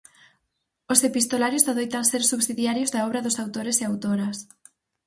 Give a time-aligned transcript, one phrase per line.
[0.93, 4.37] Os epistolarios adoitan ser subsidiarios da obra dos autores e autoras.